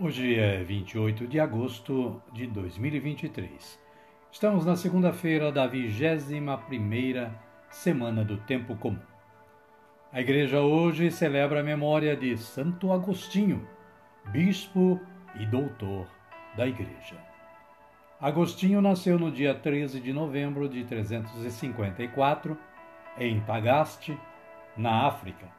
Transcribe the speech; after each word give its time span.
Hoje 0.00 0.38
é 0.38 0.62
28 0.62 1.26
de 1.26 1.40
agosto 1.40 2.22
de 2.32 2.46
2023. 2.46 3.80
Estamos 4.30 4.64
na 4.64 4.76
segunda-feira 4.76 5.50
da 5.50 5.68
21ª 5.68 7.32
semana 7.68 8.22
do 8.22 8.36
tempo 8.36 8.76
comum. 8.76 9.00
A 10.12 10.20
igreja 10.20 10.60
hoje 10.60 11.10
celebra 11.10 11.58
a 11.58 11.64
memória 11.64 12.16
de 12.16 12.38
Santo 12.38 12.92
Agostinho, 12.92 13.66
bispo 14.26 15.00
e 15.34 15.44
doutor 15.44 16.06
da 16.56 16.64
igreja. 16.64 17.16
Agostinho 18.20 18.80
nasceu 18.80 19.18
no 19.18 19.32
dia 19.32 19.52
13 19.52 19.98
de 19.98 20.12
novembro 20.12 20.68
de 20.68 20.84
354 20.84 22.56
em 23.18 23.40
Tagaste, 23.40 24.16
na 24.76 25.08
África 25.08 25.57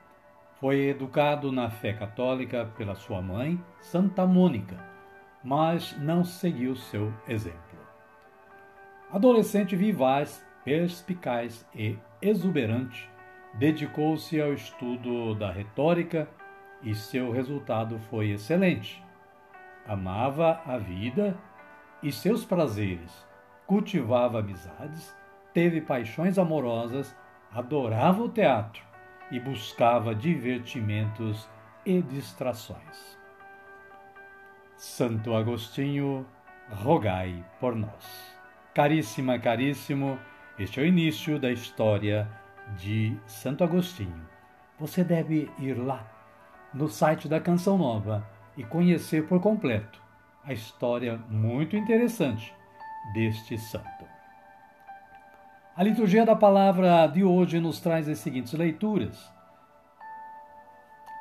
foi 0.60 0.90
educado 0.90 1.52
na 1.52 1.70
fé 1.70 1.94
católica 1.94 2.66
pela 2.78 2.94
sua 2.94 3.22
mãe, 3.22 3.64
Santa 3.80 4.26
Mônica, 4.26 4.78
mas 5.42 5.98
não 6.00 6.24
seguiu 6.24 6.76
seu 6.76 7.14
exemplo. 7.28 7.80
Adolescente 9.10 9.76
vivaz, 9.76 10.46
perspicaz 10.66 11.66
e 11.74 11.98
exuberante, 12.22 13.10
dedicou-se 13.54 14.40
ao 14.40 14.54
estudo 14.54 15.34
da 15.34 15.50
retórica 15.50 16.28
e 16.84 16.94
seu 16.94 17.32
resultado 17.32 17.98
foi 18.10 18.32
excelente. 18.32 19.02
Amava 19.88 20.62
a 20.66 20.78
vida 20.78 21.38
e 22.04 22.12
seus 22.12 22.44
prazeres, 22.44 23.26
cultivava 23.66 24.40
amizades, 24.40 25.16
teve 25.54 25.80
paixões 25.80 26.38
amorosas, 26.38 27.16
adorava 27.52 28.22
o 28.22 28.30
teatro 28.30 28.89
e 29.32 29.40
buscava 29.40 30.16
divertimentos 30.16 31.48
e 31.86 32.02
distrações. 32.02 33.18
Santo 34.76 35.34
Agostinho, 35.34 36.26
rogai 36.70 37.44
por 37.60 37.76
nós. 37.76 38.36
Caríssima, 38.74 39.38
caríssimo, 39.38 40.18
este 40.58 40.80
é 40.80 40.84
o 40.84 40.86
início 40.86 41.40
da 41.40 41.52
história 41.52 42.30
de 42.78 43.18
Santo 43.26 43.64
Agostinho. 43.64 44.28
Você 44.80 45.04
deve 45.04 45.52
ir 45.60 45.74
lá 45.74 46.06
no 46.74 46.88
site 46.88 47.28
da 47.28 47.40
Canção 47.40 47.78
Nova 47.78 48.28
e 48.56 48.64
conhecer 48.64 49.28
por 49.28 49.42
completo 49.42 50.02
a 50.44 50.54
história 50.54 51.18
muito 51.30 51.76
interessante 51.76 52.54
deste 53.14 53.58
santo. 53.58 54.09
A 55.76 55.84
liturgia 55.84 56.26
da 56.26 56.36
palavra 56.36 57.08
de 57.08 57.24
hoje 57.24 57.60
nos 57.60 57.80
traz 57.80 58.10
as 58.10 58.20
seguintes 58.20 58.52
leituras. 58.54 59.32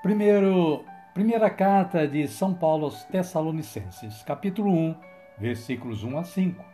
Primeiro, 0.02 0.84
primeira 1.14 1.48
carta 1.48 2.08
de 2.08 2.26
São 2.26 2.52
Paulo 2.52 2.86
aos 2.86 3.04
Tessalonicenses, 3.04 4.22
capítulo 4.22 4.72
1, 4.72 4.96
versículos 5.38 6.02
1 6.02 6.18
a 6.18 6.24
5 6.24 6.64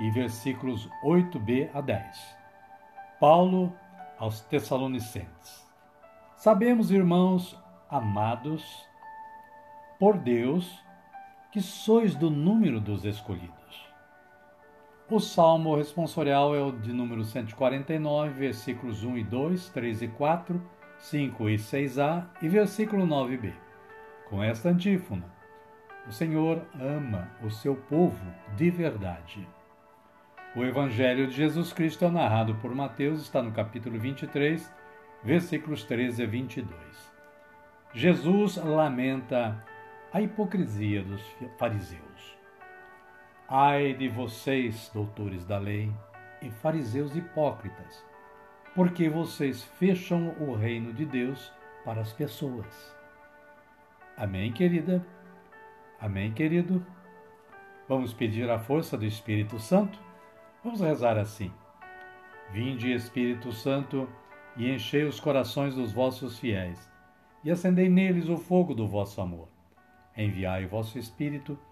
e 0.00 0.10
versículos 0.10 0.90
8b 1.02 1.70
a 1.72 1.80
10. 1.80 2.36
Paulo 3.18 3.72
aos 4.18 4.40
Tessalonicenses. 4.42 5.66
Sabemos, 6.36 6.90
irmãos 6.90 7.58
amados, 7.88 8.86
por 9.98 10.18
Deus, 10.18 10.84
que 11.50 11.62
sois 11.62 12.14
do 12.14 12.28
número 12.28 12.78
dos 12.78 13.06
escolhidos 13.06 13.91
o 15.14 15.20
salmo 15.20 15.76
responsorial 15.76 16.56
é 16.56 16.62
o 16.62 16.72
de 16.72 16.90
número 16.90 17.22
149, 17.22 18.30
versículos 18.30 19.04
1 19.04 19.18
e 19.18 19.24
2, 19.24 19.68
3 19.68 20.02
e 20.02 20.08
4, 20.08 20.62
5 20.98 21.50
e 21.50 21.56
6a 21.56 22.26
e 22.40 22.48
versículo 22.48 23.06
9b. 23.06 23.52
Com 24.30 24.42
esta 24.42 24.70
antífona: 24.70 25.26
O 26.08 26.12
Senhor 26.12 26.62
ama 26.80 27.30
o 27.42 27.50
seu 27.50 27.76
povo 27.76 28.24
de 28.56 28.70
verdade. 28.70 29.46
O 30.56 30.64
Evangelho 30.64 31.26
de 31.26 31.34
Jesus 31.34 31.74
Cristo 31.74 32.06
é 32.06 32.10
narrado 32.10 32.54
por 32.54 32.74
Mateus, 32.74 33.20
está 33.20 33.42
no 33.42 33.52
capítulo 33.52 33.98
23, 33.98 34.72
versículos 35.22 35.84
13 35.84 36.22
a 36.22 36.26
22. 36.26 36.72
Jesus 37.92 38.56
lamenta 38.56 39.62
a 40.10 40.22
hipocrisia 40.22 41.02
dos 41.02 41.22
fariseus. 41.58 42.41
Ai 43.54 43.92
de 43.92 44.08
vocês, 44.08 44.90
doutores 44.94 45.44
da 45.44 45.58
lei 45.58 45.92
e 46.40 46.50
fariseus 46.50 47.14
hipócritas, 47.14 48.02
porque 48.74 49.10
vocês 49.10 49.62
fecham 49.62 50.34
o 50.40 50.54
reino 50.54 50.90
de 50.94 51.04
Deus 51.04 51.52
para 51.84 52.00
as 52.00 52.14
pessoas. 52.14 52.96
Amém, 54.16 54.50
querida? 54.54 55.06
Amém, 56.00 56.32
querido? 56.32 56.82
Vamos 57.86 58.14
pedir 58.14 58.48
a 58.48 58.58
força 58.58 58.96
do 58.96 59.04
Espírito 59.04 59.58
Santo? 59.58 59.98
Vamos 60.64 60.80
rezar 60.80 61.18
assim. 61.18 61.52
Vinde, 62.52 62.90
Espírito 62.90 63.52
Santo, 63.52 64.08
e 64.56 64.70
enchei 64.70 65.04
os 65.04 65.20
corações 65.20 65.74
dos 65.74 65.92
vossos 65.92 66.38
fiéis, 66.38 66.90
e 67.44 67.50
acendei 67.50 67.90
neles 67.90 68.30
o 68.30 68.38
fogo 68.38 68.72
do 68.72 68.88
vosso 68.88 69.20
amor. 69.20 69.48
Enviai 70.16 70.64
o 70.64 70.70
vosso 70.70 70.98
Espírito, 70.98 71.58
e 71.68 71.71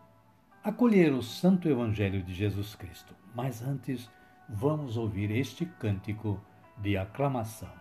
acolher 0.63 1.11
o 1.11 1.23
Santo 1.23 1.67
Evangelho 1.67 2.21
de 2.21 2.33
Jesus 2.33 2.75
Cristo. 2.75 3.15
Mas 3.33 3.61
antes, 3.63 4.09
vamos 4.47 4.95
ouvir 4.95 5.31
este 5.31 5.65
cântico 5.65 6.39
de 6.77 6.97
aclamação. 6.97 7.80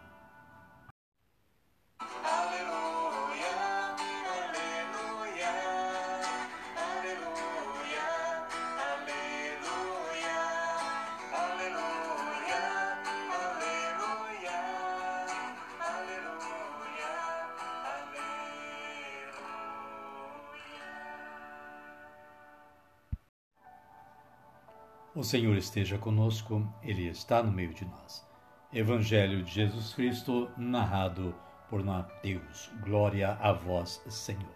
O 25.13 25.25
Senhor 25.25 25.57
esteja 25.57 25.99
conosco, 25.99 26.73
Ele 26.81 27.09
está 27.09 27.43
no 27.43 27.51
meio 27.51 27.75
de 27.75 27.85
nós. 27.85 28.25
Evangelho 28.73 29.43
de 29.43 29.51
Jesus 29.51 29.93
Cristo, 29.93 30.49
narrado 30.57 31.35
por 31.69 31.83
Mateus. 31.83 32.71
Glória 32.85 33.37
a 33.41 33.53
vós, 33.53 34.01
Senhor. 34.09 34.55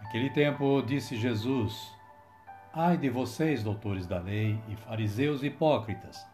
Naquele 0.00 0.30
tempo 0.30 0.80
disse 0.80 1.16
Jesus 1.16 1.92
Ai 2.72 2.96
de 2.96 3.10
vocês, 3.10 3.64
doutores 3.64 4.06
da 4.06 4.20
lei 4.20 4.60
e 4.68 4.76
fariseus 4.76 5.42
hipócritas, 5.42 6.24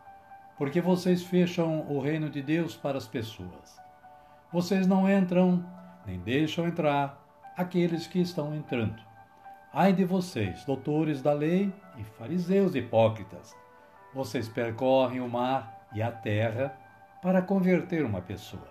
porque 0.59 0.83
vocês 0.83 1.23
fecham 1.23 1.91
o 1.91 1.99
reino 1.99 2.29
de 2.29 2.43
Deus 2.43 2.77
para 2.77 2.99
as 2.99 3.06
pessoas. 3.06 3.81
Vocês 4.53 4.87
não 4.87 5.11
entram, 5.11 5.65
nem 6.05 6.19
deixam 6.19 6.69
entrar 6.69 7.19
aqueles 7.56 8.06
que 8.06 8.21
estão 8.21 8.55
entrando. 8.55 9.12
Ai 9.75 9.91
de 9.95 10.05
vocês, 10.05 10.67
doutores 10.67 11.23
da 11.23 11.33
lei 11.33 11.73
e 11.97 12.05
fariseus 12.05 12.75
hipócritas, 12.75 13.57
vocês 14.13 14.47
percorrem 14.47 15.19
o 15.23 15.29
mar 15.31 15.89
e 15.95 16.03
a 16.03 16.13
terra 16.13 16.79
para 17.23 17.41
converter 17.41 18.05
uma 18.05 18.21
pessoa. 18.21 18.69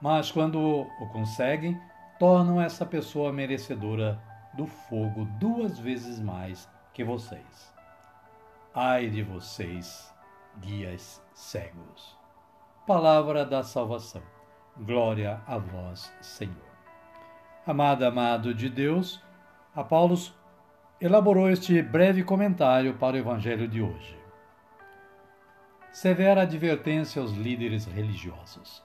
Mas 0.00 0.30
quando 0.30 0.60
o 0.60 1.08
conseguem, 1.12 1.76
tornam 2.16 2.60
essa 2.60 2.86
pessoa 2.86 3.32
merecedora 3.32 4.22
do 4.54 4.68
fogo 4.68 5.24
duas 5.40 5.80
vezes 5.80 6.20
mais 6.20 6.68
que 6.94 7.02
vocês. 7.02 7.74
Ai 8.72 9.10
de 9.10 9.24
vocês, 9.24 10.14
guias 10.58 11.20
cegos. 11.34 12.16
Palavra 12.86 13.44
da 13.44 13.64
salvação. 13.64 14.22
Glória 14.76 15.40
a 15.44 15.58
vós, 15.58 16.12
Senhor. 16.20 16.70
Amado, 17.66 18.04
amado 18.04 18.54
de 18.54 18.68
Deus, 18.68 19.20
a 19.74 19.84
Paulo 19.84 20.16
elaborou 21.00 21.48
este 21.48 21.80
breve 21.80 22.24
comentário 22.24 22.94
para 22.94 23.14
o 23.16 23.18
Evangelho 23.18 23.68
de 23.68 23.80
hoje. 23.80 24.18
Severa 25.92 26.42
advertência 26.42 27.22
aos 27.22 27.32
líderes 27.32 27.84
religiosos. 27.84 28.82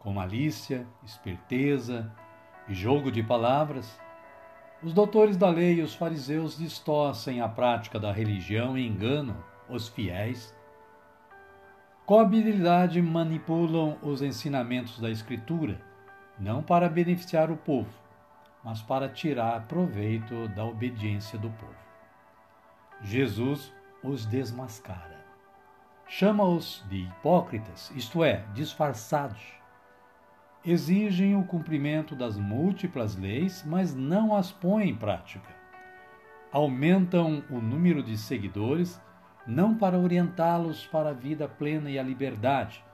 Com 0.00 0.12
malícia, 0.12 0.86
esperteza 1.04 2.10
e 2.68 2.74
jogo 2.74 3.10
de 3.10 3.22
palavras, 3.22 4.00
os 4.82 4.92
doutores 4.92 5.36
da 5.36 5.48
lei 5.48 5.74
e 5.74 5.82
os 5.82 5.94
fariseus 5.94 6.56
distorcem 6.56 7.40
a 7.40 7.48
prática 7.48 8.00
da 8.00 8.10
religião 8.10 8.76
e 8.76 8.86
enganam 8.86 9.36
os 9.68 9.88
fiéis. 9.88 10.54
Com 12.04 12.18
habilidade 12.18 13.00
manipulam 13.00 13.96
os 14.02 14.22
ensinamentos 14.22 14.98
da 14.98 15.10
Escritura, 15.10 15.80
não 16.38 16.62
para 16.62 16.88
beneficiar 16.88 17.50
o 17.50 17.56
povo, 17.56 17.99
mas 18.64 18.82
para 18.82 19.08
tirar 19.08 19.66
proveito 19.66 20.48
da 20.48 20.64
obediência 20.64 21.38
do 21.38 21.50
povo. 21.50 21.74
Jesus 23.00 23.72
os 24.02 24.26
desmascara. 24.26 25.24
Chama-os 26.06 26.84
de 26.88 27.04
hipócritas, 27.04 27.90
isto 27.94 28.24
é, 28.24 28.44
disfarçados 28.52 29.60
exigem 30.64 31.34
o 31.36 31.44
cumprimento 31.44 32.14
das 32.14 32.36
múltiplas 32.36 33.16
leis, 33.16 33.64
mas 33.66 33.94
não 33.94 34.34
as 34.34 34.52
põem 34.52 34.90
em 34.90 34.94
prática. 34.94 35.48
Aumentam 36.52 37.42
o 37.48 37.60
número 37.60 38.02
de 38.02 38.16
seguidores 38.16 39.00
não 39.46 39.74
para 39.74 39.98
orientá-los 39.98 40.86
para 40.86 41.10
a 41.10 41.14
vida 41.14 41.48
plena 41.48 41.90
e 41.90 41.98
a 41.98 42.02
liberdade, 42.02 42.84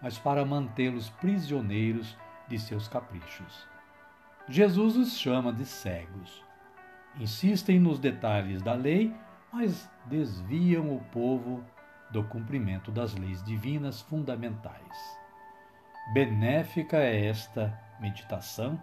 mas 0.00 0.18
para 0.18 0.44
mantê-los 0.44 1.10
prisioneiros 1.10 2.16
de 2.48 2.58
seus 2.58 2.88
caprichos. 2.88 3.71
Jesus 4.48 4.96
os 4.96 5.16
chama 5.16 5.52
de 5.52 5.64
cegos. 5.64 6.44
Insistem 7.18 7.78
nos 7.78 7.98
detalhes 7.98 8.62
da 8.62 8.74
lei, 8.74 9.14
mas 9.52 9.90
desviam 10.06 10.94
o 10.94 11.00
povo 11.12 11.64
do 12.10 12.24
cumprimento 12.24 12.90
das 12.90 13.14
leis 13.14 13.42
divinas 13.42 14.00
fundamentais. 14.02 15.18
Benéfica 16.12 16.96
é 16.96 17.26
esta 17.26 17.78
meditação 18.00 18.82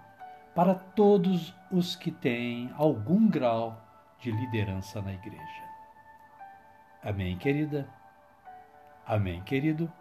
para 0.56 0.74
todos 0.74 1.54
os 1.72 1.96
que 1.96 2.12
têm 2.12 2.74
algum 2.76 3.28
grau 3.30 3.82
de 4.20 4.32
liderança 4.32 5.02
na 5.02 5.14
igreja. 5.14 5.70
Amém, 7.04 7.38
querida? 7.38 7.88
Amém, 9.06 9.42
querido? 9.44 9.92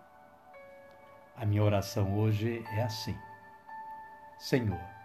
A 1.37 1.44
minha 1.44 1.62
oração 1.62 2.19
hoje 2.19 2.64
é 2.72 2.82
assim: 2.82 3.16
Senhor, 4.38 4.98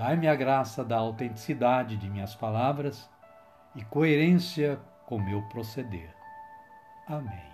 dai-me 0.00 0.26
a 0.28 0.34
graça 0.34 0.82
da 0.82 0.96
autenticidade 0.96 1.94
de 1.94 2.08
minhas 2.08 2.34
palavras 2.34 3.06
e 3.76 3.84
coerência 3.84 4.80
com 5.04 5.18
meu 5.18 5.42
proceder. 5.42 6.08
Amém. 7.06 7.50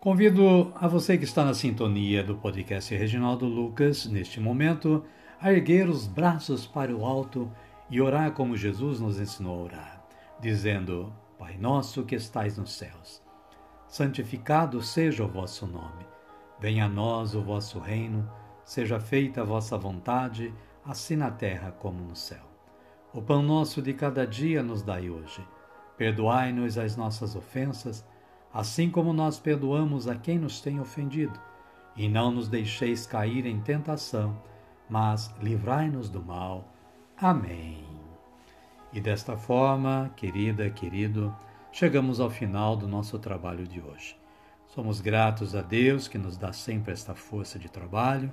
Convido 0.00 0.72
a 0.74 0.88
você 0.88 1.18
que 1.18 1.24
está 1.24 1.44
na 1.44 1.52
sintonia 1.52 2.24
do 2.24 2.36
podcast 2.36 2.94
Reginaldo 2.94 3.44
Lucas, 3.44 4.06
neste 4.06 4.40
momento, 4.40 5.04
a 5.38 5.52
erguer 5.52 5.86
os 5.86 6.06
braços 6.06 6.66
para 6.66 6.96
o 6.96 7.04
alto 7.04 7.52
e 7.90 8.00
orar 8.00 8.32
como 8.32 8.56
Jesus 8.56 9.00
nos 9.00 9.20
ensinou 9.20 9.60
a 9.60 9.64
orar, 9.64 10.06
dizendo: 10.40 11.12
Pai 11.38 11.58
nosso 11.58 12.04
que 12.04 12.14
estais 12.14 12.56
nos 12.56 12.72
céus, 12.72 13.22
santificado 13.86 14.80
seja 14.80 15.24
o 15.24 15.28
vosso 15.28 15.66
nome. 15.66 16.06
Venha 16.58 16.86
a 16.86 16.88
nós 16.88 17.34
o 17.34 17.42
vosso 17.42 17.78
reino, 17.78 18.26
seja 18.64 18.98
feita 18.98 19.42
a 19.42 19.44
vossa 19.44 19.76
vontade, 19.76 20.52
assim 20.84 21.16
na 21.16 21.30
terra 21.30 21.70
como 21.72 22.02
no 22.02 22.16
céu. 22.16 22.44
O 23.12 23.22
pão 23.22 23.42
nosso 23.42 23.80
de 23.80 23.92
cada 23.94 24.26
dia 24.26 24.62
nos 24.62 24.82
dai 24.82 25.08
hoje. 25.08 25.46
Perdoai-nos 25.96 26.76
as 26.76 26.96
nossas 26.96 27.36
ofensas, 27.36 28.04
assim 28.52 28.90
como 28.90 29.12
nós 29.12 29.38
perdoamos 29.38 30.08
a 30.08 30.16
quem 30.16 30.38
nos 30.38 30.60
tem 30.60 30.80
ofendido. 30.80 31.38
E 31.96 32.08
não 32.08 32.32
nos 32.32 32.48
deixeis 32.48 33.06
cair 33.06 33.46
em 33.46 33.60
tentação, 33.60 34.36
mas 34.88 35.32
livrai-nos 35.40 36.10
do 36.10 36.20
mal. 36.20 36.68
Amém. 37.16 37.84
E 38.92 39.00
desta 39.00 39.36
forma, 39.36 40.10
querida, 40.16 40.68
querido, 40.70 41.34
chegamos 41.70 42.18
ao 42.18 42.30
final 42.30 42.76
do 42.76 42.88
nosso 42.88 43.18
trabalho 43.18 43.66
de 43.66 43.80
hoje. 43.80 44.16
Somos 44.66 45.00
gratos 45.00 45.54
a 45.54 45.62
Deus 45.62 46.08
que 46.08 46.18
nos 46.18 46.36
dá 46.36 46.52
sempre 46.52 46.92
esta 46.92 47.14
força 47.14 47.58
de 47.58 47.68
trabalho. 47.68 48.32